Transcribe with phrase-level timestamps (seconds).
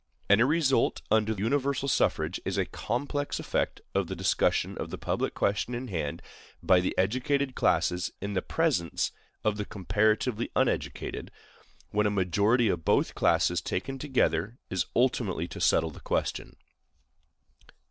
[0.31, 5.35] Any result under universal suffrage is a complex effect of the discussion of the public
[5.35, 6.23] question in hand
[6.63, 9.11] by the educated classes in the presence
[9.43, 11.29] of the comparatively uneducated,
[11.91, 16.55] when a majority of both classes taken together is ultimately to settle the question.